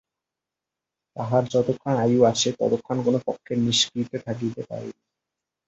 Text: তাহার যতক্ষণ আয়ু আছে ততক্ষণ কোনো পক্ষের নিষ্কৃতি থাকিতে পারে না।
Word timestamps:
তাহার 1.15 1.43
যতক্ষণ 1.53 1.93
আয়ু 2.03 2.19
আছে 2.31 2.49
ততক্ষণ 2.59 2.97
কোনো 3.05 3.19
পক্ষের 3.27 3.57
নিষ্কৃতি 3.65 4.17
থাকিতে 4.25 4.61
পারে 4.69 4.87
না। 4.89 4.99